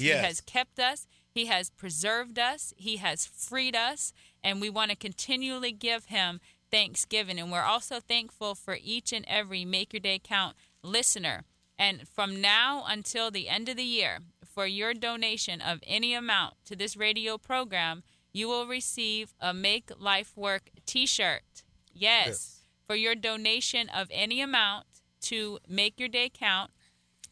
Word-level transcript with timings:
Yes. 0.00 0.20
He 0.20 0.26
has 0.26 0.40
kept 0.40 0.78
us. 0.78 1.06
He 1.30 1.46
has 1.46 1.70
preserved 1.70 2.38
us. 2.38 2.72
He 2.76 2.96
has 2.96 3.26
freed 3.26 3.76
us. 3.76 4.12
And 4.42 4.60
we 4.60 4.70
want 4.70 4.90
to 4.90 4.96
continually 4.96 5.72
give 5.72 6.06
him 6.06 6.40
thanksgiving. 6.70 7.38
And 7.38 7.50
we're 7.52 7.62
also 7.62 8.00
thankful 8.00 8.54
for 8.54 8.78
each 8.82 9.12
and 9.12 9.24
every 9.28 9.64
Make 9.64 9.92
Your 9.92 10.00
Day 10.00 10.20
Count 10.22 10.56
listener. 10.82 11.44
And 11.78 12.08
from 12.08 12.40
now 12.40 12.84
until 12.88 13.30
the 13.30 13.48
end 13.48 13.68
of 13.68 13.76
the 13.76 13.84
year, 13.84 14.18
for 14.44 14.66
your 14.66 14.94
donation 14.94 15.60
of 15.60 15.78
any 15.86 16.14
amount 16.14 16.54
to 16.64 16.74
this 16.74 16.96
radio 16.96 17.38
program, 17.38 18.02
you 18.32 18.48
will 18.48 18.66
receive 18.66 19.32
a 19.40 19.54
Make 19.54 19.90
Life 19.98 20.36
Work 20.36 20.70
t 20.86 21.06
shirt. 21.06 21.62
Yes. 21.94 22.26
Yes. 22.26 22.54
For 22.86 22.96
your 22.96 23.14
donation 23.14 23.88
of 23.88 24.08
any 24.10 24.40
amount 24.40 24.86
to 25.22 25.58
Make 25.68 26.00
Your 26.00 26.08
Day 26.08 26.30
Count, 26.32 26.70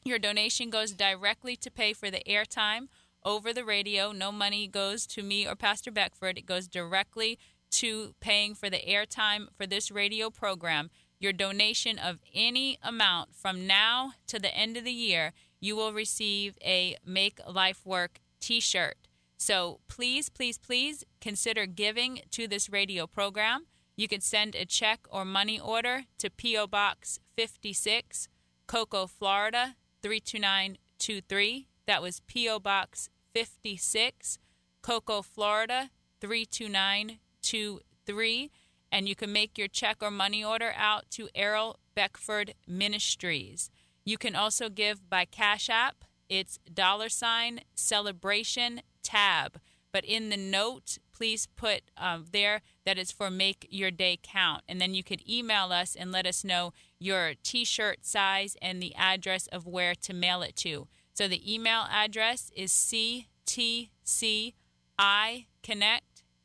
your 0.06 0.18
donation 0.18 0.70
goes 0.70 0.92
directly 0.92 1.56
to 1.56 1.70
pay 1.70 1.92
for 1.92 2.10
the 2.10 2.22
airtime 2.28 2.88
over 3.24 3.52
the 3.52 3.64
radio. 3.64 4.12
No 4.12 4.30
money 4.30 4.68
goes 4.68 5.06
to 5.08 5.22
me 5.22 5.46
or 5.46 5.56
Pastor 5.56 5.90
Beckford. 5.90 6.38
It 6.38 6.46
goes 6.46 6.68
directly 6.68 7.38
to 7.72 8.14
paying 8.20 8.54
for 8.54 8.70
the 8.70 8.78
airtime 8.78 9.48
for 9.56 9.66
this 9.66 9.90
radio 9.90 10.30
program. 10.30 10.90
Your 11.18 11.32
donation 11.32 11.98
of 11.98 12.20
any 12.34 12.78
amount 12.82 13.34
from 13.34 13.66
now 13.66 14.12
to 14.28 14.38
the 14.38 14.56
end 14.56 14.76
of 14.76 14.84
the 14.84 14.92
year, 14.92 15.32
you 15.60 15.74
will 15.74 15.92
receive 15.92 16.56
a 16.64 16.96
Make 17.04 17.40
Life 17.48 17.84
Work 17.84 18.20
t 18.40 18.60
shirt. 18.60 18.96
So 19.36 19.80
please, 19.88 20.28
please, 20.28 20.58
please 20.58 21.04
consider 21.20 21.66
giving 21.66 22.20
to 22.30 22.46
this 22.46 22.70
radio 22.70 23.06
program. 23.06 23.66
You 23.96 24.08
can 24.08 24.20
send 24.20 24.54
a 24.54 24.64
check 24.64 25.06
or 25.10 25.24
money 25.24 25.58
order 25.58 26.04
to 26.18 26.30
P.O. 26.30 26.66
Box 26.66 27.18
56, 27.34 28.28
Cocoa, 28.66 29.06
Florida 29.06 29.76
32923. 30.02 31.68
That 31.86 32.02
was 32.02 32.20
P.O. 32.26 32.58
Box 32.60 33.08
56, 33.32 34.38
Cocoa, 34.82 35.22
Florida 35.22 35.88
32923. 36.20 38.50
And 38.92 39.08
you 39.08 39.14
can 39.14 39.32
make 39.32 39.56
your 39.58 39.68
check 39.68 39.96
or 40.00 40.10
money 40.10 40.44
order 40.44 40.72
out 40.76 41.10
to 41.10 41.28
Errol 41.34 41.78
Beckford 41.94 42.54
Ministries. 42.66 43.70
You 44.04 44.18
can 44.18 44.36
also 44.36 44.68
give 44.68 45.08
by 45.10 45.24
Cash 45.24 45.68
App. 45.68 46.04
It's 46.28 46.58
dollar 46.72 47.08
sign 47.08 47.60
celebration 47.74 48.82
tab. 49.02 49.58
But 49.92 50.04
in 50.04 50.28
the 50.28 50.36
note, 50.36 50.98
please 51.12 51.48
put 51.56 51.82
um, 51.96 52.26
there 52.30 52.62
that 52.86 52.96
it's 52.98 53.12
for 53.12 53.30
Make 53.30 53.66
Your 53.68 53.90
Day 53.90 54.18
Count. 54.22 54.62
And 54.66 54.80
then 54.80 54.94
you 54.94 55.02
could 55.02 55.28
email 55.28 55.72
us 55.72 55.94
and 55.94 56.10
let 56.10 56.24
us 56.24 56.44
know 56.44 56.72
your 56.98 57.34
t 57.42 57.66
shirt 57.66 58.06
size 58.06 58.56
and 58.62 58.80
the 58.80 58.94
address 58.94 59.48
of 59.48 59.66
where 59.66 59.94
to 59.96 60.14
mail 60.14 60.40
it 60.40 60.56
to. 60.56 60.88
So 61.12 61.28
the 61.28 61.52
email 61.52 61.84
address 61.90 62.50
is 62.56 62.72
ctciconnect 62.72 64.60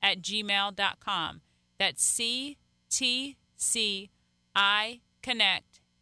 at 0.02 0.22
gmail.com. 0.22 1.42
That's 1.78 2.20
ctciconnect 2.20 3.36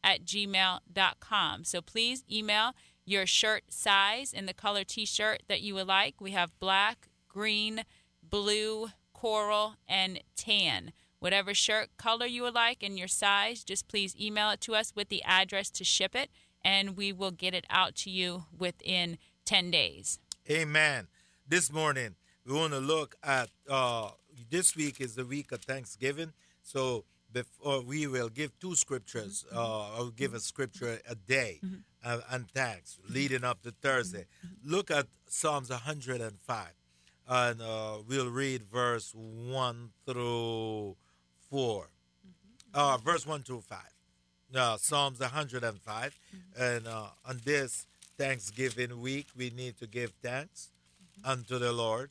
at 0.02 0.24
gmail.com. 0.24 1.64
So 1.66 1.82
please 1.82 2.24
email 2.32 2.72
your 3.06 3.26
shirt 3.26 3.64
size 3.70 4.34
and 4.34 4.48
the 4.48 4.54
color 4.54 4.86
t 4.86 5.06
shirt 5.06 5.44
that 5.50 5.62
you 5.62 5.76
would 5.76 5.88
like. 5.88 6.22
We 6.22 6.32
have 6.32 6.58
black, 6.60 7.10
green, 7.28 7.84
blue, 8.24 8.90
coral, 9.20 9.76
and 9.88 10.22
tan. 10.38 10.94
Whatever 11.20 11.54
shirt 11.54 11.90
color 11.98 12.26
you 12.26 12.44
would 12.44 12.54
like 12.54 12.82
and 12.82 12.98
your 12.98 13.10
size, 13.10 13.66
just 13.66 13.90
please 13.90 14.16
email 14.18 14.50
it 14.52 14.62
to 14.62 14.76
us 14.76 14.94
with 14.96 15.10
the 15.10 15.22
address 15.24 15.70
to 15.72 15.84
ship 15.84 16.16
it, 16.16 16.30
and 16.64 16.96
we 16.96 17.12
will 17.12 17.32
get 17.32 17.54
it 17.54 17.66
out 17.70 17.96
to 17.96 18.10
you 18.10 18.46
within 18.58 19.18
10 19.44 19.72
days. 19.72 20.20
Amen. 20.50 21.08
This 21.46 21.70
morning, 21.72 22.16
we 22.46 22.54
want 22.54 22.72
to 22.72 22.80
look 22.80 23.16
at 23.22 23.50
uh, 23.70 24.12
this 24.50 24.76
week 24.78 25.02
is 25.02 25.16
the 25.16 25.26
week 25.26 25.52
of 25.52 25.62
Thanksgiving. 25.64 26.32
So 26.64 27.04
before 27.34 27.82
we 27.82 28.08
will 28.08 28.30
give 28.30 28.58
two 28.60 28.76
scriptures, 28.76 29.46
uh, 29.54 29.98
I'll 29.98 30.12
give 30.12 30.34
a 30.34 30.40
scripture 30.40 31.00
a 31.10 31.16
day 31.16 31.60
uh, 32.06 32.20
and 32.32 32.50
thanks 32.50 32.98
leading 33.10 33.44
up 33.44 33.62
to 33.64 33.72
Thursday. 33.72 34.28
Look 34.64 34.90
at 34.90 35.08
Psalms 35.28 35.70
105, 35.70 36.68
and 37.30 37.62
uh, 37.62 37.98
we'll 38.08 38.30
read 38.32 38.64
verse 38.64 39.14
1 39.14 39.90
through 40.06 40.96
4. 41.50 41.88
Uh, 42.74 42.98
verse 42.98 43.26
1 43.28 43.44
through 43.44 43.62
5. 43.62 43.80
Uh, 44.56 44.78
Psalms 44.78 45.20
105. 45.20 46.20
And 46.60 46.88
uh, 46.88 47.06
on 47.28 47.40
this 47.46 47.86
Thanksgiving 48.18 49.00
week, 49.00 49.28
we 49.38 49.52
need 49.52 49.78
to 49.78 49.86
give 49.88 50.12
thanks 50.24 50.70
unto 51.24 51.60
the 51.60 51.72
Lord. 51.72 52.10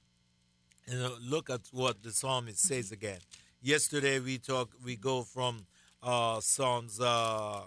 And 0.86 1.02
uh, 1.02 1.10
look 1.20 1.50
at 1.50 1.62
what 1.72 2.02
the 2.02 2.12
psalmist 2.12 2.60
says 2.60 2.92
again. 2.92 3.18
Yesterday 3.60 4.20
we 4.20 4.38
talk, 4.38 4.70
we 4.84 4.94
go 4.94 5.22
from 5.22 5.66
uh, 6.00 6.38
Psalms 6.40 7.00
uh, 7.00 7.62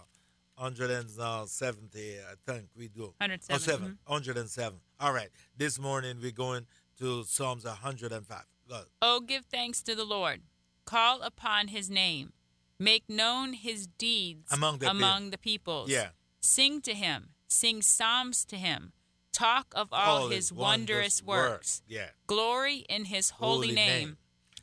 170, 0.55 1.99
I 2.19 2.51
think 2.51 2.67
we 2.77 2.87
do. 2.87 3.13
107, 3.17 3.55
Oh, 3.55 3.57
seven, 3.57 3.97
107. 4.05 4.79
All 4.99 5.13
right. 5.13 5.29
This 5.57 5.79
morning 5.79 6.17
we're 6.21 6.31
going 6.31 6.65
to 7.01 7.23
Psalms 7.23 7.65
105. 7.65 8.43
Look. 8.69 8.89
Oh, 9.01 9.19
give 9.21 9.45
thanks 9.45 9.81
to 9.83 9.95
the 9.95 10.05
Lord. 10.05 10.41
Call 10.85 11.21
upon 11.21 11.67
his 11.69 11.89
name. 11.89 12.33
Make 12.79 13.09
known 13.09 13.53
his 13.53 13.87
deeds 13.87 14.51
Among 14.51 14.77
the 14.79 14.89
among 14.89 15.31
the 15.31 15.37
peoples. 15.37 15.89
Yeah. 15.89 16.09
Sing 16.39 16.79
to 16.81 16.93
him. 16.93 17.29
Sing 17.47 17.81
psalms 17.81 18.45
to 18.45 18.55
him. 18.55 18.93
Talk 19.33 19.73
of 19.75 19.89
all, 19.91 20.29
his 20.29 20.51
wondrous, 20.53 21.23
works. 21.23 21.81
Yeah. 21.87 22.09
Glory 22.27 22.85
in 22.89 23.05
his 23.05 23.31
holy, 23.31 23.67
Holy 23.69 23.71
name. 23.75 23.87
name. 24.09 24.17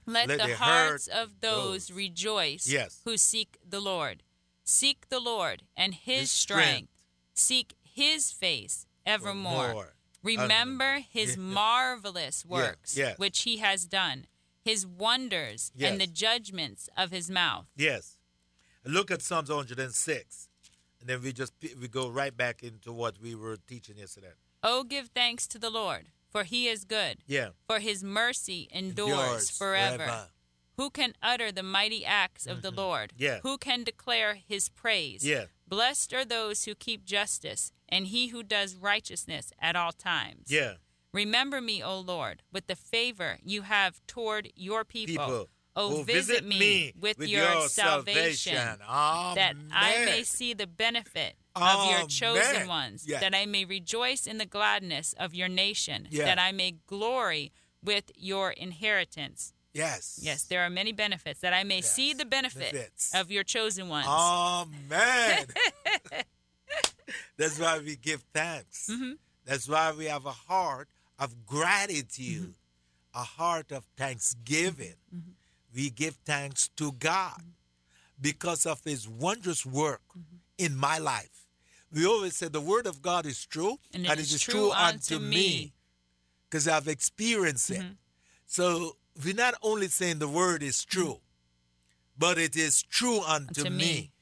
Let, 0.07 0.29
Let 0.29 0.41
the 0.41 0.47
the 0.49 0.57
hearts 0.57 1.07
of 1.09 1.41
those 1.41 1.89
those- 1.89 1.91
rejoice 1.91 2.67
Yes. 2.69 3.01
who 3.05 3.17
seek 3.17 3.59
the 3.69 3.81
Lord. 3.81 4.23
Seek 4.65 5.09
the 5.09 5.21
Lord 5.21 5.65
and 5.77 5.93
his, 5.95 6.21
His 6.21 6.31
strength. 6.31 6.69
strength. 6.69 6.93
Seek 7.35 7.75
his 7.83 8.31
face 8.33 8.87
evermore. 9.05 9.95
Remember 10.23 10.99
his 10.99 11.37
Yeah. 11.37 11.43
marvelous 11.43 12.45
works, 12.45 12.97
yes. 12.97 13.19
which 13.19 13.43
he 13.43 13.59
has 13.59 13.85
done, 13.87 14.27
his 14.65 14.87
wonders, 14.87 15.73
and 15.79 16.01
the 16.01 16.07
judgments 16.07 16.89
of 16.97 17.11
his 17.11 17.31
mouth. 17.31 17.67
Yes. 17.77 18.19
Look 18.85 19.11
at 19.11 19.23
Psalms 19.23 19.51
106. 19.51 20.49
And 21.01 21.09
then 21.09 21.23
we 21.23 21.33
just 21.33 21.53
we 21.81 21.87
go 21.89 22.09
right 22.09 22.37
back 22.37 22.63
into 22.63 22.93
what 22.93 23.21
we 23.21 23.35
were 23.35 23.57
teaching 23.57 23.97
yesterday. 23.99 24.33
Oh, 24.63 24.83
give 24.83 25.09
thanks 25.09 25.47
to 25.49 25.59
the 25.59 25.71
Lord, 25.71 26.07
for 26.31 26.43
he 26.45 26.67
is 26.69 26.85
good, 26.85 27.19
Yeah. 27.27 27.51
for 27.69 27.79
his 27.79 28.03
mercy 28.03 28.67
endures, 28.73 29.11
Endures 29.11 29.51
forever. 29.51 29.97
forever. 29.99 30.29
Who 30.77 30.91
can 30.91 31.15
utter 31.23 31.51
the 31.53 31.63
mighty 31.63 32.05
acts 32.05 32.47
of 32.47 32.63
the 32.63 32.71
Lord? 32.71 33.11
Mm-hmm. 33.15 33.23
Yeah. 33.23 33.41
Who 33.43 33.59
can 33.59 33.85
declare 33.85 34.35
his 34.35 34.69
praise? 34.69 35.25
Yeah. 35.25 35.47
Blessed 35.69 36.13
are 36.13 36.25
those 36.25 36.65
who 36.65 36.75
keep 36.75 37.05
justice, 37.05 37.73
and 37.89 38.07
he 38.07 38.29
who 38.29 38.43
does 38.43 38.77
righteousness 38.77 39.53
at 39.61 39.77
all 39.77 39.93
times. 39.93 40.47
Yeah. 40.49 40.75
Remember 41.13 41.61
me, 41.61 41.83
O 41.83 41.99
Lord, 42.01 42.43
with 42.53 42.67
the 42.67 42.77
favor 42.77 43.39
you 43.43 43.63
have 43.63 44.01
toward 44.07 44.51
your 44.55 44.85
people. 44.85 45.25
People. 45.25 45.49
Oh, 45.81 45.91
who 45.99 46.03
visit, 46.05 46.45
me 46.45 46.93
with, 46.99 47.21
your, 47.21 47.69
salvation, 47.69 48.55
that 48.57 49.55
I 49.71 50.05
may 50.07 50.25
see 50.25 50.53
the 50.53 50.67
benefit 50.67 51.37
of 51.55 51.91
your 51.91 52.07
chosen 52.09 52.57
Amen. 52.57 52.69
ones, 52.69 53.05
Yes. 53.07 53.21
that 53.21 53.33
I 53.33 53.47
may 53.47 53.65
rejoice 53.65 54.27
in 54.27 54.39
the 54.39 54.45
gladness 54.47 55.15
of 55.21 55.35
your 55.35 55.47
nation, 55.47 56.09
Yeah. 56.11 56.25
that 56.25 56.39
I 56.41 56.51
may 56.51 56.73
glory 56.89 57.53
with 57.81 58.11
your 58.17 58.51
inheritance. 58.51 59.53
Yes. 59.73 60.19
Yes, 60.21 60.43
there 60.43 60.63
are 60.63 60.71
many 60.71 60.91
benefits, 60.91 61.41
that 61.41 61.53
I 61.55 61.63
may 61.63 61.77
Yes. 61.77 61.93
see 61.95 62.13
the 62.13 62.25
benefit 62.25 62.73
Benefits. 62.73 63.15
of 63.15 63.31
your 63.31 63.45
chosen 63.45 63.89
ones. 63.89 64.09
Amen. 64.09 65.47
That's 67.37 67.59
why 67.59 67.79
we 67.79 67.97
give 67.97 68.23
thanks. 68.35 68.89
Mm-hmm. 68.93 69.13
That's 69.45 69.69
why 69.69 69.93
we 69.97 70.07
have 70.07 70.27
a 70.27 70.33
heart 70.33 70.89
of 71.19 71.47
gratitude, 71.47 72.55
a 73.15 73.23
heart 73.23 73.73
of 73.73 73.85
thanksgiving. 73.97 74.95
Mm-hmm. 75.15 75.31
We 75.75 75.91
give 75.91 76.15
thanks 76.25 76.69
to 76.77 76.93
God 76.93 77.43
because 78.21 78.67
of 78.67 78.83
His 78.85 79.09
wondrous 79.09 79.65
work 79.65 80.03
Mm-hmm. 80.11 80.37
in 80.67 80.77
my 80.77 80.99
life. 80.99 81.47
We 81.93 82.05
always 82.07 82.37
say 82.37 82.49
the 82.49 82.61
Word 82.61 82.87
of 82.87 83.01
God 83.01 83.25
is 83.27 83.47
true, 83.47 83.79
And 83.95 84.05
it 84.07 84.19
is 84.19 84.33
is 84.35 84.43
true 84.43 84.71
unto 84.73 85.19
me. 85.19 85.73
because 86.45 86.67
I've 86.69 86.89
experienced 86.89 87.71
it. 87.71 87.79
Mm-hmm. 87.81 87.93
So 88.47 88.97
we're 89.25 89.35
not 89.35 89.55
only 89.63 89.89
saying 89.89 90.19
the 90.19 90.29
Word 90.29 90.63
is 90.63 90.85
true, 90.85 91.21
but 92.19 92.37
it 92.39 92.57
is 92.57 92.83
true 92.83 93.21
unto, 93.23 93.61
Unto 93.61 93.71
me. 93.71 93.77
me. 93.77 94.13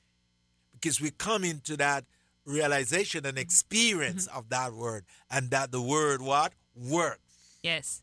because 0.74 1.00
we 1.00 1.10
come 1.10 1.42
into 1.44 1.76
that 1.78 2.04
realization 2.46 3.26
and 3.26 3.36
experience 3.38 4.26
Mm-hmm. 4.28 4.38
of 4.38 4.48
that 4.50 4.72
word 4.72 5.04
and 5.30 5.50
that 5.50 5.72
the 5.72 5.82
word 5.82 6.22
what 6.22 6.52
works 6.74 7.20
Yes. 7.62 8.02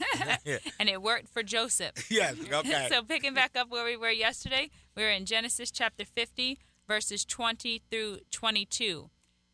yeah. 0.44 0.58
And 0.80 0.88
it 0.88 1.00
worked 1.00 1.28
for 1.28 1.42
Joseph. 1.42 1.92
yes 2.10 2.36
okay 2.52 2.88
so 2.90 3.02
picking 3.02 3.32
back 3.34 3.52
up 3.56 3.70
where 3.70 3.84
we 3.84 3.96
were 3.96 4.10
yesterday, 4.10 4.70
we 4.96 5.02
were 5.04 5.10
in 5.10 5.24
Genesis 5.24 5.70
chapter 5.70 6.04
50, 6.04 6.58
verses 6.88 7.24
20 7.24 7.80
through 7.90 8.18
22. 8.32 9.10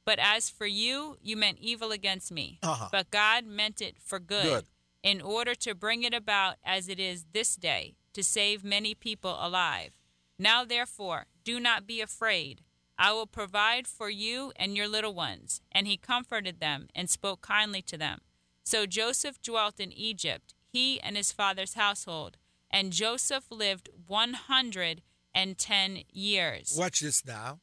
But 0.06 0.18
as 0.18 0.48
for 0.48 0.66
you, 0.66 1.18
you 1.20 1.36
meant 1.36 1.58
evil 1.60 1.92
against 1.92 2.32
me. 2.32 2.58
Uh-huh. 2.62 2.88
But 2.90 3.10
God 3.10 3.44
meant 3.44 3.80
it 3.82 3.96
for 4.02 4.18
good, 4.18 4.44
Good. 4.44 4.64
in 5.02 5.20
order 5.20 5.54
to 5.56 5.74
bring 5.74 6.02
it 6.04 6.14
about 6.14 6.56
as 6.64 6.88
it 6.88 6.98
is 6.98 7.26
this 7.32 7.54
day, 7.54 7.94
to 8.14 8.24
save 8.24 8.64
many 8.64 8.94
people 8.94 9.36
alive. 9.38 9.90
Now, 10.38 10.64
therefore, 10.64 11.26
do 11.44 11.60
not 11.60 11.86
be 11.86 12.00
afraid. 12.00 12.62
I 13.00 13.12
will 13.12 13.26
provide 13.26 13.86
for 13.86 14.10
you 14.10 14.52
and 14.56 14.76
your 14.76 14.86
little 14.86 15.14
ones. 15.14 15.62
And 15.72 15.86
he 15.86 15.96
comforted 15.96 16.60
them 16.60 16.88
and 16.94 17.08
spoke 17.08 17.40
kindly 17.40 17.80
to 17.82 17.96
them. 17.96 18.20
So 18.62 18.84
Joseph 18.84 19.40
dwelt 19.40 19.80
in 19.80 19.90
Egypt, 19.90 20.54
he 20.68 21.00
and 21.00 21.16
his 21.16 21.32
father's 21.32 21.72
household. 21.74 22.36
And 22.70 22.92
Joseph 22.92 23.46
lived 23.50 23.88
110 24.06 26.02
years. 26.12 26.76
Watch 26.78 27.00
this 27.00 27.24
now. 27.24 27.60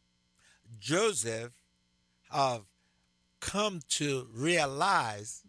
Joseph 0.80 1.54
have 2.32 2.64
come 3.40 3.82
to 3.90 4.28
realize 4.34 5.44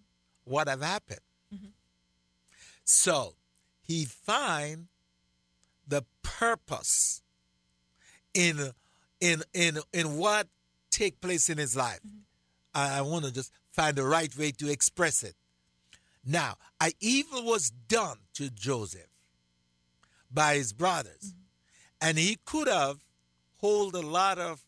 what 0.45 0.69
have 0.69 0.83
happened. 0.83 1.21
Mm-hmm. 1.53 1.69
So 2.85 3.37
he 3.81 4.05
find 4.05 4.89
the 5.87 6.05
purpose 6.23 7.23
in 8.35 8.73
in 9.21 9.43
in 9.55 9.79
in 9.93 10.17
what 10.17 10.49
take 10.91 11.21
place 11.21 11.49
in 11.51 11.59
his 11.59 11.77
life. 11.77 12.01
Mm-hmm. 12.07 12.19
I, 12.75 12.99
I 12.99 13.01
want 13.03 13.25
to 13.25 13.33
just 13.33 13.53
find 13.73 13.97
the 13.97 14.05
right 14.05 14.35
way 14.37 14.51
to 14.53 14.71
express 14.71 15.23
it. 15.23 15.35
Now, 16.25 16.57
a 16.83 16.93
evil 17.01 17.45
was 17.45 17.71
done 17.71 18.19
to 18.35 18.51
Joseph 18.51 19.09
by 20.31 20.57
his 20.57 20.73
brothers, 20.73 21.33
mm-hmm. 21.33 22.09
and 22.09 22.19
he 22.19 22.39
could 22.45 22.69
have 22.69 22.99
hold 23.57 23.95
a 23.95 24.03
lot 24.03 24.39
of 24.39 24.65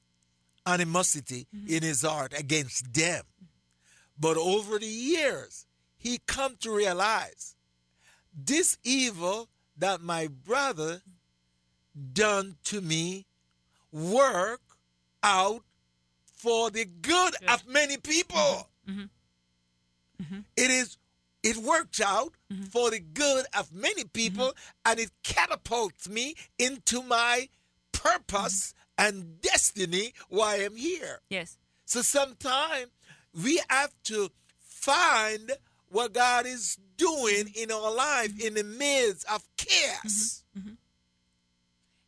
animosity 0.66 1.46
mm-hmm. 1.54 1.74
in 1.74 1.82
his 1.82 2.02
heart 2.02 2.32
against 2.36 2.92
them. 2.92 3.24
But 4.18 4.36
over 4.36 4.78
the 4.78 4.86
years, 4.86 5.66
he 5.96 6.20
come 6.26 6.56
to 6.60 6.70
realize 6.70 7.56
this 8.34 8.78
evil 8.84 9.48
that 9.76 10.00
my 10.00 10.28
brother 10.28 11.02
done 12.12 12.56
to 12.64 12.80
me 12.80 13.26
work 13.92 14.60
out 15.22 15.62
for 16.34 16.70
the 16.70 16.84
good 16.84 17.34
Good. 17.38 17.48
of 17.50 17.66
many 17.66 17.96
people. 17.96 18.68
Mhm. 18.88 20.44
It 20.56 20.70
is 20.70 20.96
it 21.42 21.56
works 21.56 22.00
out 22.00 22.34
mm-hmm. 22.52 22.64
for 22.64 22.90
the 22.90 23.00
good 23.00 23.46
of 23.56 23.72
many 23.72 24.04
people 24.04 24.52
and 24.84 25.00
it 25.00 25.10
catapults 25.22 26.06
me 26.08 26.34
into 26.58 27.02
my 27.02 27.48
purpose 27.92 28.74
and 28.98 29.40
destiny 29.40 30.12
why 30.28 30.56
I'm 30.56 30.76
here. 30.76 31.20
Yes. 31.30 31.56
So 31.86 32.02
sometimes 32.02 32.88
we 33.42 33.60
have 33.70 33.94
to 34.04 34.30
find 34.60 35.52
what 35.88 36.12
God 36.12 36.46
is 36.46 36.78
doing 36.96 37.50
in 37.54 37.70
our 37.72 37.92
life 37.92 38.38
in 38.38 38.54
the 38.54 38.64
midst 38.64 39.24
of 39.30 39.48
chaos. 39.56 40.44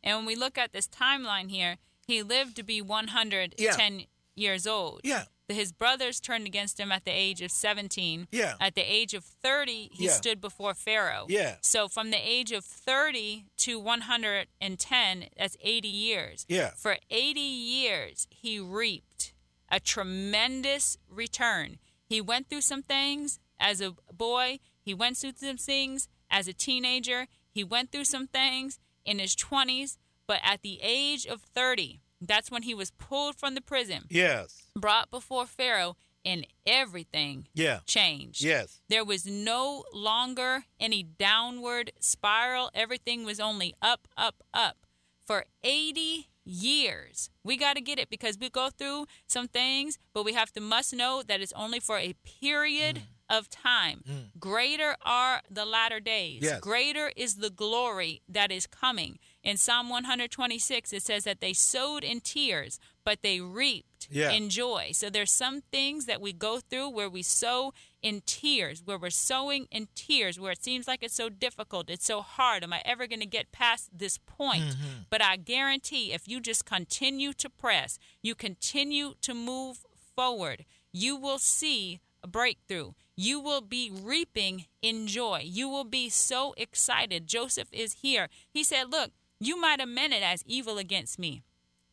And 0.03 0.17
when 0.17 0.25
we 0.25 0.35
look 0.35 0.57
at 0.57 0.73
this 0.73 0.87
timeline 0.87 1.49
here, 1.49 1.77
he 2.05 2.21
lived 2.23 2.55
to 2.57 2.63
be 2.63 2.81
110 2.81 3.99
Yeah. 3.99 4.05
years 4.35 4.67
old. 4.67 5.01
Yeah. 5.03 5.25
His 5.49 5.71
brothers 5.71 6.19
turned 6.19 6.47
against 6.47 6.79
him 6.79 6.91
at 6.91 7.05
the 7.05 7.11
age 7.11 7.41
of 7.41 7.51
17. 7.51 8.27
Yeah. 8.31 8.55
At 8.59 8.75
the 8.75 8.81
age 8.81 9.13
of 9.13 9.23
30, 9.23 9.89
he 9.93 10.05
Yeah. 10.05 10.13
stood 10.13 10.41
before 10.41 10.73
Pharaoh. 10.73 11.25
Yeah. 11.29 11.57
So 11.61 11.87
from 11.87 12.11
the 12.11 12.17
age 12.17 12.51
of 12.51 12.65
30 12.65 13.45
to 13.57 13.79
110, 13.79 15.29
that's 15.37 15.57
80 15.61 15.87
years. 15.89 16.45
Yeah. 16.47 16.71
For 16.75 16.97
80 17.09 17.41
years, 17.41 18.27
he 18.29 18.59
reaped 18.59 19.33
a 19.69 19.79
tremendous 19.79 20.97
return. 21.09 21.79
He 22.05 22.21
went 22.21 22.49
through 22.49 22.61
some 22.61 22.83
things 22.83 23.39
as 23.59 23.81
a 23.81 23.91
boy, 24.11 24.59
he 24.81 24.93
went 24.93 25.17
through 25.17 25.33
some 25.37 25.57
things 25.57 26.07
as 26.29 26.47
a 26.47 26.53
teenager, 26.53 27.27
he 27.49 27.63
went 27.63 27.91
through 27.91 28.05
some 28.05 28.27
things 28.27 28.79
in 29.05 29.19
his 29.19 29.35
20s, 29.35 29.97
but 30.27 30.39
at 30.43 30.61
the 30.61 30.79
age 30.81 31.25
of 31.25 31.41
30, 31.41 31.99
that's 32.21 32.49
when 32.49 32.63
he 32.63 32.73
was 32.73 32.91
pulled 32.91 33.35
from 33.35 33.55
the 33.55 33.61
prison, 33.61 34.05
Yes. 34.09 34.63
brought 34.75 35.11
before 35.11 35.45
Pharaoh, 35.45 35.97
and 36.25 36.47
everything 36.65 37.47
Yeah. 37.53 37.79
changed. 37.85 38.41
Yes. 38.41 38.79
There 38.87 39.03
was 39.03 39.25
no 39.25 39.83
longer 39.93 40.65
any 40.79 41.03
downward 41.03 41.91
spiral. 41.99 42.71
Everything 42.73 43.25
was 43.25 43.39
only 43.41 43.73
up, 43.81 44.07
up, 44.15 44.41
up. 44.53 44.77
For 45.25 45.45
80 45.63 46.29
years. 46.45 47.29
We 47.43 47.55
got 47.57 47.75
to 47.75 47.81
get 47.81 47.97
it 47.99 48.09
because 48.09 48.37
we 48.37 48.49
go 48.49 48.69
through 48.69 49.07
some 49.27 49.47
things, 49.47 49.97
but 50.13 50.23
we 50.25 50.33
have 50.33 50.51
to 50.53 50.59
must 50.61 50.93
know 50.93 51.23
that 51.23 51.39
it's 51.41 51.53
only 51.53 51.79
for 51.79 51.97
a 51.97 52.13
period 52.41 52.95
Mm. 52.97 53.01
Of 53.37 53.49
time. 53.49 54.03
Mm. 54.09 54.39
Greater 54.39 54.95
are 55.03 55.41
the 55.49 55.65
latter 55.65 55.99
days. 55.99 56.41
Yes. 56.43 56.59
Greater 56.59 57.11
is 57.15 57.35
the 57.35 57.49
glory 57.49 58.21
that 58.29 58.51
is 58.51 58.67
coming. 58.67 59.17
In 59.43 59.57
Psalm 59.57 59.89
126, 59.89 60.93
it 60.93 61.01
says 61.03 61.23
that 61.25 61.41
they 61.41 61.53
sowed 61.53 62.03
in 62.03 62.21
tears, 62.21 62.79
but 63.03 63.21
they 63.21 63.41
reaped 63.41 64.07
Yeah. 64.09 64.31
in 64.31 64.49
joy. 64.49 64.91
So 64.93 65.09
there's 65.09 65.31
some 65.31 65.61
things 65.61 66.05
that 66.05 66.21
we 66.21 66.31
go 66.33 66.59
through 66.59 66.89
where 66.89 67.09
we 67.09 67.23
sow 67.23 67.73
in 68.01 68.21
tears, 68.25 68.81
where 68.85 68.97
we're 68.97 69.09
sowing 69.09 69.67
in 69.71 69.87
tears, 69.95 70.39
where 70.39 70.51
it 70.51 70.63
seems 70.63 70.87
like 70.87 71.03
it's 71.03 71.15
so 71.15 71.29
difficult, 71.29 71.89
it's 71.89 72.05
so 72.05 72.21
hard. 72.21 72.63
Am 72.63 72.73
I 72.73 72.81
ever 72.85 73.07
going 73.07 73.21
to 73.21 73.25
get 73.25 73.51
past 73.51 73.89
this 73.97 74.17
point? 74.17 74.63
Mm-hmm. 74.63 75.03
But 75.09 75.21
I 75.21 75.37
guarantee 75.37 76.11
if 76.13 76.27
you 76.27 76.39
just 76.39 76.65
continue 76.65 77.33
to 77.33 77.49
press, 77.49 77.97
you 78.21 78.35
continue 78.35 79.13
to 79.21 79.33
move 79.33 79.85
forward, 80.15 80.65
you 80.91 81.15
will 81.15 81.39
see 81.39 81.99
breakthrough. 82.27 82.91
You 83.15 83.39
will 83.39 83.61
be 83.61 83.91
reaping 83.91 84.65
in 84.81 85.07
joy. 85.07 85.41
You 85.43 85.69
will 85.69 85.83
be 85.83 86.09
so 86.09 86.53
excited. 86.57 87.27
Joseph 87.27 87.69
is 87.71 87.93
here. 88.01 88.27
He 88.49 88.63
said, 88.63 88.91
Look, 88.91 89.11
you 89.39 89.59
might 89.59 89.79
have 89.79 89.89
meant 89.89 90.13
it 90.13 90.23
as 90.23 90.43
evil 90.45 90.77
against 90.77 91.19
me. 91.19 91.43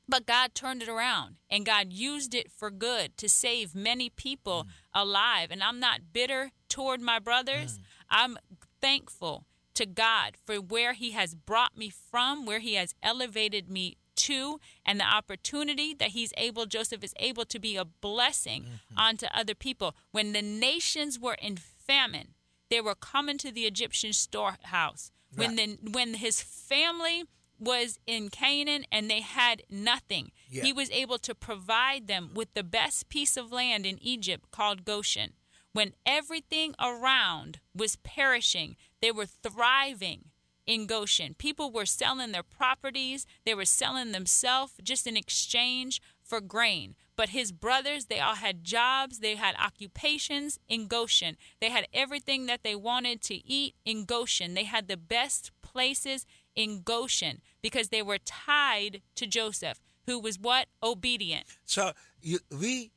But 0.09 0.27
God 0.27 0.55
turned 0.55 0.82
it 0.82 0.88
around 0.88 1.37
and 1.49 1.65
God 1.65 1.93
used 1.93 2.35
it 2.35 2.50
for 2.50 2.71
good 2.71 3.17
to 3.17 3.29
save 3.29 3.77
many 3.77 4.11
people 4.11 4.65
mm. 4.65 4.71
alive. 4.93 5.50
And 5.50 5.62
I'm 5.62 5.79
not 5.79 6.12
bitter 6.12 6.50
toward 6.69 7.00
my 7.00 7.21
brothers. 7.21 7.79
Mm. 7.79 7.82
I'm 8.11 8.38
thankful 8.81 9.44
to 9.75 9.87
God 9.87 10.37
for 10.44 10.56
where 10.56 10.94
He 10.94 11.12
has 11.12 11.35
brought 11.35 11.79
me 11.79 11.91
from, 11.91 12.44
where 12.44 12.59
He 12.59 12.75
has 12.75 12.94
elevated 13.03 13.71
me 13.71 13.99
to, 14.26 14.61
and 14.84 14.99
the 14.99 15.05
opportunity 15.05 15.94
that 15.94 16.11
He's 16.11 16.32
able, 16.37 16.67
Joseph 16.67 17.05
is 17.05 17.14
able 17.19 17.44
to 17.46 17.58
be 17.58 17.76
a 17.76 17.84
blessing 17.84 18.62
mm-hmm. 18.62 18.99
onto 18.99 19.26
other 19.34 19.55
people. 19.55 19.94
When 20.12 20.32
the 20.32 20.43
nations 20.43 21.19
were 21.19 21.37
in 21.40 21.56
famine, 21.56 22.34
they 22.70 22.81
were 22.81 22.94
coming 22.94 23.38
to 23.38 23.50
the 23.50 23.67
Egyptian 23.67 24.12
storehouse. 24.12 25.10
When 25.34 25.56
the 25.56 25.79
when 25.91 26.15
his 26.15 26.43
family 26.43 27.24
was 27.58 27.98
in 28.06 28.31
Canaan 28.31 28.84
and 28.91 29.08
they 29.08 29.20
had 29.20 29.62
nothing, 29.69 30.32
Yeah. 30.48 30.65
he 30.65 30.72
was 30.72 30.91
able 30.91 31.19
to 31.19 31.34
provide 31.34 32.08
them 32.08 32.31
with 32.34 32.55
the 32.55 32.65
best 32.65 33.08
piece 33.08 33.36
of 33.36 33.53
land 33.53 33.86
in 33.86 33.98
Egypt 34.03 34.50
called 34.50 34.84
Goshen. 34.84 35.34
When 35.72 35.93
everything 36.05 36.74
around 36.81 37.60
was 37.74 37.96
perishing, 37.96 38.77
they 39.00 39.12
were 39.12 39.27
thriving 39.27 40.30
in 40.70 40.86
Goshen. 40.86 41.34
People 41.34 41.72
were 41.72 41.84
selling 41.84 42.31
their 42.31 42.44
properties, 42.44 43.27
they 43.44 43.56
were 43.56 43.65
selling 43.65 44.12
themselves 44.12 44.74
just 44.84 45.05
in 45.05 45.17
exchange 45.17 46.00
for 46.22 46.41
grain. 46.41 46.94
But 47.17 47.31
his 47.31 47.50
brothers, 47.50 48.06
they 48.06 48.20
all 48.20 48.36
had 48.36 48.62
jobs, 48.62 49.19
they 49.19 49.34
had 49.34 49.56
occupations 49.56 50.60
in 50.69 50.86
Goshen. 50.86 51.36
They 51.60 51.70
had 51.70 51.89
everything 51.93 52.46
that 52.46 52.62
they 52.62 52.77
wanted 52.77 53.20
to 53.22 53.44
eat 53.44 53.74
in 53.84 54.05
Goshen. 54.05 54.55
They 54.55 54.62
had 54.62 54.86
the 54.86 54.96
best 54.96 55.50
places 55.60 56.24
in 56.55 56.82
Goshen 56.82 57.41
because 57.60 57.89
they 57.89 58.00
were 58.00 58.19
tied 58.19 59.03
to 59.17 59.27
Joseph, 59.27 59.81
who 60.06 60.20
was 60.20 60.39
what? 60.39 60.69
Obedient. 60.84 61.46
So 61.65 61.93
you, 62.22 62.39
we 62.48 62.93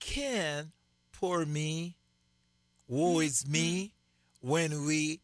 can 0.00 0.72
poor 1.12 1.46
me, 1.46 1.96
woe 2.86 3.20
is 3.20 3.48
me, 3.48 3.94
mm-hmm. 4.44 4.50
when 4.50 4.84
we 4.84 5.20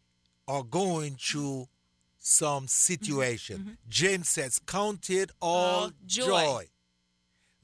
are 0.49 0.63
going 0.63 1.17
through 1.21 1.69
some 2.23 2.69
situation. 2.69 3.59
Mm-hmm. 3.59 3.69
Mm-hmm. 3.69 3.91
James 3.91 4.29
says, 4.29 4.61
Count 4.67 5.11
it 5.11 5.31
all, 5.41 5.85
All 5.85 5.91
joy. 6.07 6.25
joy. 6.27 6.67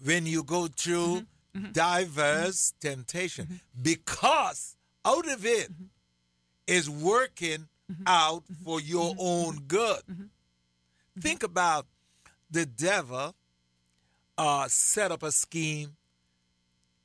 when 0.05 0.27
you 0.27 0.43
go 0.43 0.67
through 0.67 1.23
mm-hmm. 1.57 1.73
diverse 1.73 2.75
temptation, 2.81 3.61
because 3.81 4.77
out 5.05 5.27
of 5.31 5.47
it 5.47 5.71
is 6.67 6.91
working 6.91 7.69
out 8.07 8.43
for 8.65 8.81
your 8.81 9.15
own 9.19 9.61
good. 9.67 10.03
Think 11.19 11.43
about 11.43 11.87
the 12.51 12.67
devil 12.67 13.35
uh, 14.37 14.67
set 14.69 15.11
up 15.11 15.23
a 15.23 15.33
scheme 15.33 15.97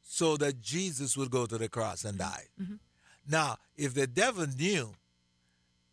so 0.03 0.37
that 0.37 0.61
Jesus 0.61 1.15
would 1.15 1.31
go 1.31 1.45
to 1.45 1.57
the 1.57 1.69
cross 1.69 2.03
and 2.03 2.17
die. 2.17 2.47
Now, 3.27 3.57
if 3.77 3.93
the 3.93 4.05
devil 4.07 4.45
knew 4.45 4.93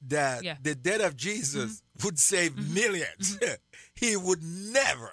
that 0.08 0.42
Yeah. 0.42 0.56
the 0.62 0.74
death 0.74 1.00
of 1.02 1.16
Jesus 1.16 1.82
mm-hmm. 1.82 2.06
would 2.06 2.18
save 2.18 2.52
mm-hmm. 2.54 2.74
1000000s 2.76 3.38
mm-hmm. 3.38 3.54
he 3.94 4.16
would 4.16 4.42
never 4.42 5.12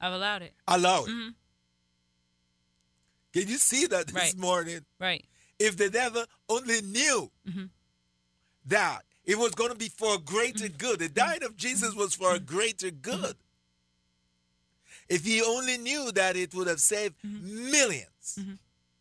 I've 0.00 0.12
allowed 0.12 0.42
it. 0.42 0.54
allow 0.66 1.04
it. 1.04 1.10
Mhm. 1.10 1.34
Can 3.32 3.48
you 3.48 3.58
see 3.58 3.86
that 3.86 4.06
this 4.06 4.14
Right. 4.14 4.36
morning? 4.36 4.84
Right. 4.98 5.24
If 5.58 5.76
the 5.76 5.90
devil 5.90 6.24
only 6.48 6.80
knew 6.82 7.30
that 8.66 9.04
it 9.24 9.36
was 9.38 9.52
going 9.54 9.70
to 9.70 9.76
be 9.76 9.88
for 9.88 10.14
a 10.14 10.18
greater 10.18 10.68
good, 10.68 11.00
the 11.00 11.08
dying 11.08 11.42
of 11.42 11.56
Jesus 11.56 11.94
was 11.94 12.14
for 12.14 12.34
a 12.34 12.38
greater 12.38 12.90
good. 12.90 13.36
If 15.08 15.24
he 15.24 15.42
only 15.42 15.78
knew 15.78 16.12
that 16.12 16.36
it 16.36 16.54
would 16.54 16.68
have 16.68 16.80
saved 16.80 17.16
1000000s 17.24 18.58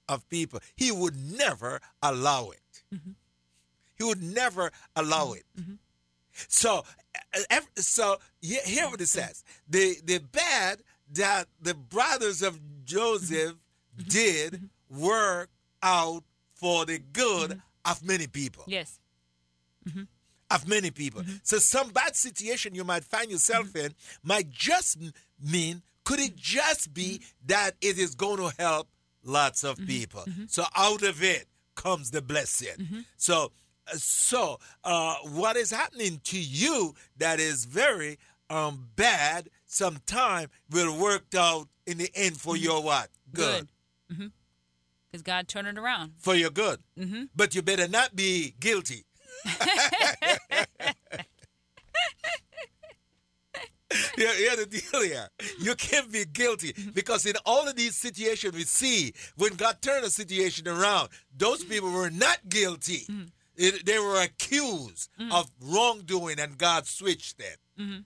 of 0.09 0.27
people, 0.29 0.59
he 0.75 0.91
would 0.91 1.15
never 1.15 1.79
allow 2.01 2.49
it. 2.51 2.83
He 3.97 4.03
would 4.03 4.21
never 4.21 4.71
allow 4.95 5.33
it. 5.33 5.43
Mm-hmm. 5.59 5.73
So, 6.47 6.83
ev- 7.49 7.67
so 7.75 8.17
he- 8.41 8.59
hear 8.65 8.87
what 8.89 9.01
it 9.01 9.07
says: 9.07 9.43
the 9.67 9.95
the 10.03 10.19
bad 10.19 10.79
that 11.13 11.47
the 11.61 11.73
brothers 11.73 12.41
of 12.41 12.59
Joseph 12.85 13.55
mm-hmm. 13.55 14.01
Mm-hmm. 14.01 14.09
did 14.09 14.69
work 14.89 15.49
out 15.81 16.23
for 16.53 16.85
the 16.85 16.99
good 16.99 17.61
of 17.85 18.03
many 18.03 18.27
people. 18.27 18.63
Yes. 18.67 18.99
Of 20.49 20.67
many 20.67 20.91
people. 20.91 21.23
So, 21.43 21.57
some 21.57 21.89
bad 21.89 22.15
situation 22.15 22.73
you 22.75 22.83
might 22.85 23.03
find 23.03 23.29
yourself 23.29 23.75
in 23.75 23.93
might 24.23 24.49
just 24.49 24.97
mean, 25.41 25.81
could 26.05 26.19
it 26.19 26.35
just 26.37 26.93
be 26.93 27.21
that 27.45 27.71
it 27.81 27.97
is 27.97 28.15
going 28.15 28.37
to 28.37 28.53
help 28.57 28.87
lots 29.23 29.63
of 29.65 29.77
people? 29.85 30.23
So, 30.47 30.63
out 30.75 31.03
of 31.03 31.21
it 31.21 31.47
comes 31.75 32.11
the 32.11 32.21
blessing. 32.21 33.05
So, 33.17 33.51
so 33.93 34.59
uh, 34.83 35.15
what 35.31 35.55
is 35.55 35.71
happening 35.71 36.19
to 36.25 36.39
you 36.39 36.93
that 37.17 37.39
is 37.39 37.65
very 37.65 38.17
um, 38.49 38.87
bad 38.95 39.49
sometime 39.65 40.49
will 40.71 40.97
work 40.97 41.33
out 41.35 41.67
in 41.85 41.97
the 41.97 42.09
end 42.15 42.37
for 42.37 42.55
your 42.57 42.81
what? 42.83 43.09
Good. 43.33 43.67
Because 44.09 45.21
God 45.23 45.47
turned 45.47 45.67
it 45.67 45.77
around. 45.77 46.13
For 46.17 46.35
your 46.35 46.49
good. 46.49 46.79
Mm-hmm. 46.99 47.23
But 47.35 47.55
you 47.55 47.61
better 47.61 47.87
not 47.87 48.15
be 48.15 48.53
guilty. 48.59 49.03
Yeah, 54.17 54.31
yeah, 54.37 54.55
the 54.55 54.65
deal 54.65 55.01
here. 55.01 55.29
You 55.59 55.75
can't 55.75 56.11
be 56.11 56.25
guilty 56.25 56.73
because 56.93 57.25
in 57.25 57.35
all 57.45 57.67
of 57.67 57.75
these 57.75 57.95
situations 57.95 58.53
we 58.53 58.63
see, 58.63 59.13
when 59.37 59.53
God 59.55 59.81
turned 59.81 60.05
a 60.05 60.09
situation 60.09 60.67
around, 60.67 61.09
those 61.35 61.63
people 61.63 61.91
were 61.91 62.09
not 62.09 62.39
guilty. 62.49 63.07
It- 63.57 63.85
they 63.85 63.99
were 63.99 64.21
accused 64.21 65.09
mm. 65.19 65.31
of 65.31 65.49
wrongdoing, 65.61 66.39
and 66.39 66.57
God 66.57 66.85
switched 66.87 67.39
it. 67.39 67.57
Mm-hmm. 67.79 67.99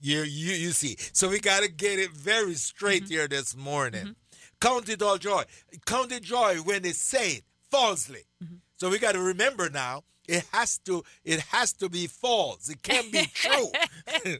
You, 0.00 0.20
you, 0.22 0.52
you 0.54 0.70
see. 0.72 0.96
So 1.12 1.28
we 1.28 1.40
got 1.40 1.62
to 1.62 1.70
get 1.70 1.98
it 1.98 2.10
very 2.10 2.54
straight 2.54 3.04
mm-hmm. 3.04 3.12
here 3.12 3.28
this 3.28 3.56
morning. 3.56 4.02
Mm-hmm. 4.02 4.12
Count 4.60 4.88
it 4.88 5.02
all 5.02 5.18
joy. 5.18 5.44
Count 5.86 6.12
it 6.12 6.22
joy 6.22 6.56
when 6.56 6.82
they 6.82 6.92
say 6.92 7.30
it 7.36 7.44
falsely. 7.70 8.22
So 8.76 8.90
we 8.90 8.98
got 8.98 9.12
to 9.12 9.20
remember 9.20 9.70
now. 9.70 10.04
It 10.28 10.44
has 10.52 10.78
to. 10.80 11.04
It 11.24 11.40
has 11.40 11.72
to 11.74 11.88
be 11.88 12.06
false. 12.06 12.68
It 12.68 12.82
can't 12.82 13.12
be 13.12 13.26
true. 13.32 13.70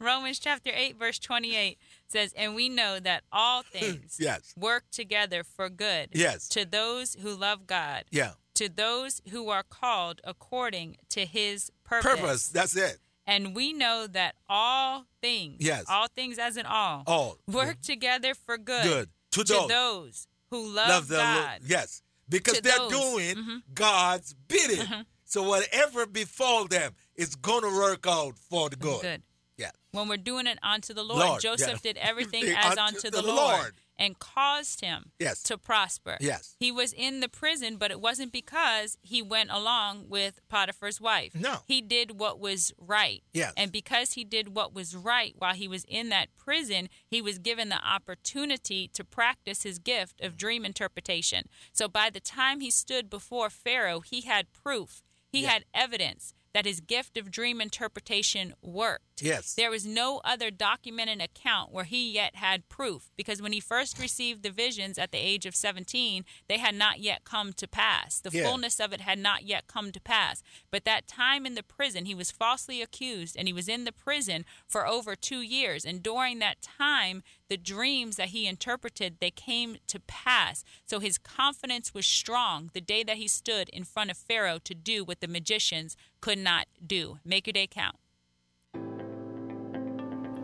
Romans 0.00 0.38
chapter 0.38 0.70
8, 0.74 0.96
verse 0.98 1.18
28 1.18 1.78
says, 2.08 2.32
And 2.36 2.54
we 2.54 2.68
know 2.68 2.98
that 3.00 3.24
all 3.32 3.62
things 3.72 4.18
yes. 4.20 4.54
work 4.56 4.84
together 4.90 5.44
for 5.44 5.68
good 5.68 6.10
Yes. 6.12 6.48
to 6.50 6.64
those 6.64 7.14
who 7.14 7.34
love 7.34 7.66
God, 7.66 8.04
Yeah. 8.10 8.32
To 8.58 8.68
those 8.68 9.20
who 9.30 9.48
are 9.50 9.62
called 9.62 10.20
according 10.24 10.96
to 11.10 11.24
his 11.26 11.70
purpose. 11.84 12.10
Purpose. 12.20 12.48
That's 12.48 12.76
it. 12.76 12.98
And 13.26 13.54
we 13.54 13.72
know 13.72 14.06
that 14.06 14.36
all 14.48 15.04
things, 15.20 15.56
Yes. 15.60 15.84
all 15.88 16.06
things 16.08 16.38
as 16.38 16.56
in 16.56 16.64
all, 16.66 17.02
All 17.06 17.38
work 17.46 17.80
together 17.82 18.34
for 18.34 18.56
good, 18.56 18.84
Good. 18.84 19.08
To 19.32 19.44
to 19.44 19.52
those. 19.52 19.68
those 19.68 20.26
who 20.50 20.66
love, 20.66 20.88
love 20.88 21.08
the 21.08 21.16
Lord. 21.18 21.26
God. 21.26 21.60
Yes, 21.66 22.02
because 22.28 22.54
To 22.56 22.62
they're 22.62 22.78
those. 22.78 22.90
doing 22.90 23.36
Mhm. 23.36 23.62
God's 23.74 24.34
bidding. 24.48 25.04
So 25.24 25.42
whatever 25.42 26.06
befall 26.06 26.64
them, 26.66 26.94
it's 27.14 27.34
going 27.34 27.60
to 27.62 27.68
work 27.68 28.06
out 28.06 28.38
for 28.38 28.70
the 28.70 28.76
good. 28.76 29.02
Good. 29.02 29.22
Yeah. 29.58 29.72
When 29.90 30.08
we're 30.08 30.16
doing 30.16 30.46
it 30.46 30.58
unto 30.62 30.94
the 30.94 31.02
Lord, 31.04 31.20
Lord, 31.26 31.42
Joseph 31.42 31.68
yeah. 31.84 31.92
did 31.92 31.96
everything 31.98 32.44
Unto 32.56 32.56
as 32.56 32.78
unto 32.78 33.10
the, 33.10 33.20
the 33.20 33.22
Lord, 33.22 33.36
Lord. 33.60 33.74
And 33.98 34.18
caused 34.18 34.80
him 34.80 35.12
Yes. 35.18 35.42
to 35.44 35.58
prosper. 35.58 36.16
Yes. 36.20 36.54
He 36.58 36.70
was 36.70 36.92
in 36.92 37.20
the 37.20 37.28
prison, 37.28 37.76
but 37.76 37.90
it 37.90 38.00
wasn't 38.00 38.32
because 38.32 38.96
he 39.02 39.20
went 39.22 39.50
along 39.50 40.08
with 40.08 40.40
Potiphar's 40.48 41.00
wife. 41.00 41.34
No. 41.34 41.62
He 41.66 41.80
did 41.80 42.18
what 42.20 42.38
was 42.38 42.72
right. 42.78 43.22
Yes. 43.32 43.52
And 43.56 43.72
because 43.72 44.12
he 44.12 44.24
did 44.24 44.54
what 44.54 44.72
was 44.72 44.94
right 44.94 45.34
while 45.38 45.54
he 45.54 45.66
was 45.68 45.84
in 45.88 46.08
that 46.10 46.28
prison, 46.36 46.88
he 47.06 47.20
was 47.20 47.38
given 47.38 47.68
the 47.68 47.84
opportunity 47.84 48.88
to 48.88 49.04
practice 49.04 49.62
his 49.62 49.78
gift 49.78 50.20
of 50.20 50.36
dream 50.36 50.64
interpretation. 50.64 51.48
So 51.72 51.88
by 51.88 52.10
the 52.10 52.20
time 52.20 52.60
he 52.60 52.70
stood 52.70 53.10
before 53.10 53.50
Pharaoh, 53.50 54.00
he 54.00 54.22
had 54.22 54.52
proof, 54.52 55.02
he 55.30 55.42
Yeah. 55.42 55.50
had 55.50 55.64
evidence 55.74 56.34
that 56.58 56.66
his 56.66 56.80
gift 56.80 57.16
of 57.16 57.30
dream 57.30 57.60
interpretation 57.60 58.52
worked. 58.60 59.22
Yes. 59.22 59.54
There 59.54 59.70
was 59.70 59.86
no 59.86 60.20
other 60.24 60.50
documented 60.50 61.22
account 61.22 61.70
where 61.70 61.84
he 61.84 62.10
yet 62.10 62.34
had 62.34 62.68
proof 62.68 63.12
because 63.16 63.40
when 63.40 63.52
he 63.52 63.60
first 63.60 63.96
received 63.96 64.42
the 64.42 64.50
visions 64.50 64.98
at 64.98 65.12
the 65.12 65.18
age 65.18 65.46
of 65.46 65.54
17, 65.54 66.24
they 66.48 66.58
had 66.58 66.74
not 66.74 66.98
yet 66.98 67.22
come 67.22 67.52
to 67.52 67.68
pass. 67.68 68.18
The 68.18 68.30
Yeah. 68.36 68.42
fullness 68.42 68.80
of 68.80 68.92
it 68.92 69.02
had 69.02 69.20
not 69.20 69.44
yet 69.44 69.68
come 69.68 69.92
to 69.92 70.00
pass. 70.00 70.42
But 70.72 70.84
that 70.84 71.06
time 71.06 71.46
in 71.46 71.54
the 71.54 71.62
prison, 71.62 72.06
he 72.06 72.14
was 72.14 72.32
falsely 72.32 72.82
accused 72.82 73.36
and 73.36 73.46
he 73.46 73.54
was 73.54 73.68
in 73.68 73.84
the 73.84 73.92
prison 73.92 74.44
for 74.66 74.84
over 74.84 75.14
two 75.14 75.42
years. 75.42 75.84
And 75.84 76.02
during 76.02 76.40
that 76.40 76.60
time, 76.60 77.22
the 77.48 77.56
dreams 77.56 78.16
that 78.16 78.28
he 78.28 78.46
interpreted, 78.46 79.16
they 79.20 79.30
came 79.30 79.78
to 79.86 80.00
pass. 80.00 80.64
So 80.84 81.00
his 81.00 81.18
confidence 81.18 81.94
was 81.94 82.06
strong 82.06 82.70
the 82.74 82.80
day 82.80 83.02
that 83.04 83.16
he 83.16 83.28
stood 83.28 83.68
in 83.70 83.84
front 83.84 84.10
of 84.10 84.16
Pharaoh 84.16 84.58
to 84.64 84.74
do 84.74 85.04
what 85.04 85.20
the 85.20 85.28
magicians 85.28 85.96
could 86.20 86.38
not 86.38 86.66
do. 86.84 87.18
Make 87.24 87.46
your 87.46 87.52
day 87.52 87.66
count. 87.66 87.96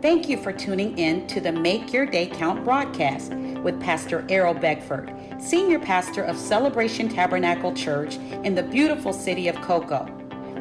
Thank 0.01 0.29
you 0.29 0.37
for 0.37 0.53
tuning 0.53 0.97
in 0.99 1.25
to 1.27 1.41
the 1.41 1.51
Make 1.51 1.91
Your 1.91 2.05
Day 2.05 2.27
Count 2.27 2.63
broadcast 2.63 3.33
with 3.33 3.81
Pastor 3.81 4.23
Errol 4.29 4.53
Beckford, 4.53 5.11
Senior 5.39 5.79
Pastor 5.79 6.21
of 6.21 6.37
Celebration 6.37 7.09
Tabernacle 7.09 7.73
Church 7.73 8.17
in 8.43 8.53
the 8.53 8.61
beautiful 8.61 9.13
city 9.13 9.47
of 9.47 9.55
Cocoa. 9.61 10.05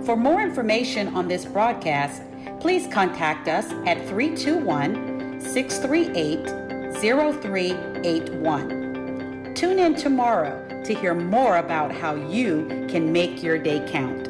For 0.05 0.17
more 0.17 0.41
information 0.41 1.15
on 1.15 1.29
this 1.29 1.45
broadcast, 1.45 2.23
please 2.61 2.87
contact 2.87 3.49
us 3.49 3.71
at 3.87 3.99
321 4.09 5.13
638 5.45 7.01
0381. 7.01 9.53
Tune 9.55 9.79
in 9.79 9.95
tomorrow 9.95 10.83
to 10.85 10.95
hear 10.95 11.15
more 11.15 11.59
about 11.59 11.93
how 11.93 12.15
you 12.15 12.67
can 12.89 13.13
make 13.13 13.43
your 13.43 13.59
day 13.59 13.87
count. 13.89 14.29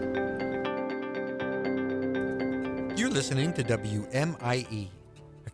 You're 2.98 3.10
listening 3.10 3.52
to 3.54 3.64
WMIE, 3.64 4.88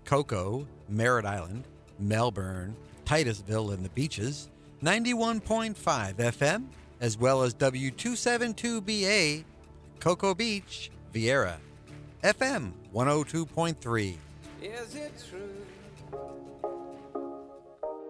Cocoa, 0.05 0.67
Merritt 0.89 1.25
Island, 1.25 1.65
Melbourne, 1.99 2.77
Titusville, 3.05 3.71
and 3.71 3.85
the 3.85 3.89
Beaches, 3.91 4.51
91.5 4.83 6.15
FM, 6.15 6.67
as 7.01 7.17
well 7.17 7.43
as 7.43 7.55
W272BA, 7.55 9.45
Cocoa 10.01 10.35
Beach, 10.35 10.91
Viera, 11.13 11.57
FM 12.23 12.73
102.3. 12.95 14.17
Is 14.63 14.95
it 14.95 15.13
true? 15.31 16.21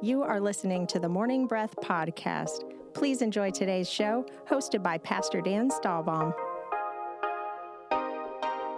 You 0.02 0.22
are 0.24 0.40
listening 0.40 0.88
to 0.88 0.98
the 0.98 1.08
Morning 1.08 1.46
Breath 1.46 1.76
podcast. 1.76 2.64
Please 2.92 3.22
enjoy 3.22 3.52
today's 3.52 3.88
show, 3.88 4.26
hosted 4.48 4.82
by 4.82 4.98
Pastor 4.98 5.40
Dan 5.40 5.70
Stahlbaum. 5.70 6.34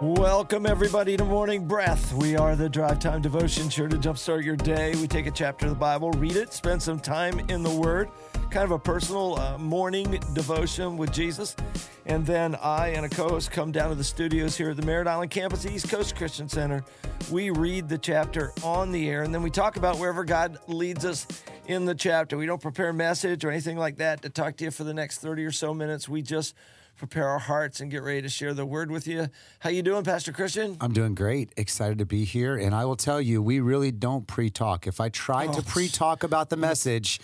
Welcome, 0.03 0.65
everybody, 0.65 1.15
to 1.15 1.23
Morning 1.23 1.65
Breath. 1.65 2.11
We 2.11 2.35
are 2.35 2.57
the 2.57 2.67
Drive 2.67 2.99
Time 2.99 3.21
Devotion, 3.21 3.69
sure 3.69 3.87
to 3.87 3.95
jumpstart 3.95 4.43
your 4.43 4.57
day. 4.57 4.93
We 4.95 5.07
take 5.07 5.27
a 5.27 5.31
chapter 5.31 5.67
of 5.67 5.69
the 5.69 5.77
Bible, 5.77 6.11
read 6.11 6.35
it, 6.35 6.51
spend 6.51 6.83
some 6.83 6.99
time 6.99 7.39
in 7.49 7.63
the 7.63 7.69
Word, 7.69 8.09
kind 8.51 8.65
of 8.65 8.71
a 8.71 8.79
personal 8.79 9.39
uh, 9.39 9.57
morning 9.57 10.21
devotion 10.33 10.97
with 10.97 11.13
Jesus. 11.13 11.55
And 12.05 12.25
then 12.25 12.55
I 12.55 12.89
and 12.89 13.05
a 13.05 13.09
co 13.09 13.29
host 13.29 13.51
come 13.51 13.71
down 13.71 13.87
to 13.91 13.95
the 13.95 14.03
studios 14.03 14.57
here 14.57 14.71
at 14.71 14.75
the 14.75 14.85
Merritt 14.85 15.07
Island 15.07 15.31
campus, 15.31 15.65
East 15.65 15.89
Coast 15.89 16.17
Christian 16.17 16.49
Center. 16.49 16.83
We 17.31 17.51
read 17.51 17.87
the 17.87 17.97
chapter 17.97 18.51
on 18.61 18.91
the 18.91 19.09
air, 19.09 19.23
and 19.23 19.33
then 19.33 19.41
we 19.41 19.51
talk 19.51 19.77
about 19.77 19.99
wherever 19.99 20.25
God 20.25 20.57
leads 20.67 21.05
us 21.05 21.25
in 21.67 21.85
the 21.85 21.95
chapter. 21.95 22.35
We 22.37 22.45
don't 22.45 22.61
prepare 22.61 22.89
a 22.89 22.93
message 22.93 23.45
or 23.45 23.51
anything 23.51 23.77
like 23.77 23.95
that 23.99 24.21
to 24.23 24.29
talk 24.29 24.57
to 24.57 24.65
you 24.65 24.71
for 24.71 24.83
the 24.83 24.93
next 24.93 25.19
30 25.19 25.45
or 25.45 25.51
so 25.51 25.73
minutes. 25.73 26.09
We 26.09 26.21
just 26.21 26.55
prepare 26.97 27.27
our 27.27 27.39
hearts 27.39 27.79
and 27.79 27.89
get 27.91 28.03
ready 28.03 28.21
to 28.21 28.29
share 28.29 28.53
the 28.53 28.65
word 28.65 28.91
with 28.91 29.07
you. 29.07 29.27
How 29.59 29.69
you 29.69 29.81
doing, 29.81 30.03
Pastor 30.03 30.31
Christian? 30.31 30.77
I'm 30.79 30.93
doing 30.93 31.15
great. 31.15 31.51
Excited 31.57 31.97
to 31.99 32.05
be 32.05 32.23
here. 32.23 32.55
And 32.55 32.73
I 32.73 32.85
will 32.85 32.95
tell 32.95 33.21
you, 33.21 33.41
we 33.41 33.59
really 33.59 33.91
don't 33.91 34.27
pre 34.27 34.49
talk. 34.49 34.87
If 34.87 34.99
I 35.01 35.09
tried 35.09 35.49
Oh. 35.49 35.53
to 35.53 35.61
pre 35.63 35.87
talk 35.87 36.23
about 36.23 36.49
the 36.49 36.57
message, 36.57 37.19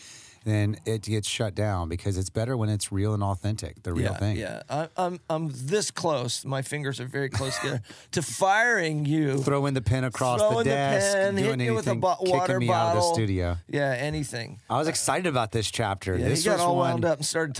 then 0.45 0.77
it 0.85 1.01
gets 1.03 1.27
shut 1.27 1.53
down 1.53 1.89
because 1.89 2.17
it's 2.17 2.29
better 2.29 2.55
when 2.55 2.69
it's 2.69 2.91
real 2.93 3.13
and 3.13 3.21
authentic, 3.21 3.83
the 3.83 3.91
real 3.93 4.11
yeah, 4.13 4.17
thing. 4.17 4.37
Yeah, 4.37 4.61
I, 4.69 4.87
I'm 4.95 5.19
I'm 5.29 5.49
this 5.53 5.91
close. 5.91 6.45
My 6.45 6.61
fingers 6.61 6.99
are 7.01 7.05
very 7.05 7.29
close 7.29 7.57
together 7.59 7.81
to 8.11 8.21
firing 8.21 9.05
you. 9.05 9.37
Throwing 9.39 9.73
the 9.73 9.81
pen 9.81 10.05
across 10.05 10.39
the 10.41 10.63
desk, 10.63 11.13
pen, 11.17 11.35
doing 11.35 11.75
with 11.75 11.87
a 11.87 11.95
bo- 11.95 12.15
water 12.21 12.53
kicking 12.53 12.59
me 12.59 12.67
bottle. 12.67 12.89
out 12.89 12.95
of 12.97 13.03
the 13.09 13.13
studio. 13.13 13.57
Yeah, 13.67 13.93
anything. 13.97 14.59
I 14.69 14.77
was 14.77 14.87
excited 14.87 15.27
about 15.27 15.51
this 15.51 15.69
chapter. 15.69 16.15
Yeah, 16.17 16.29
this 16.29 16.43
he 16.43 16.49
got 16.49 16.53
was 16.53 16.61
all 16.61 16.77
wound 16.77 17.03
up 17.03 17.17
and 17.17 17.25
started 17.25 17.47